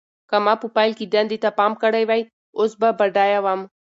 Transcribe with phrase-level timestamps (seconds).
[0.29, 2.21] که ما په پیل کې دندې ته پام کړی وای،
[2.59, 3.61] اوس به بډایه وم.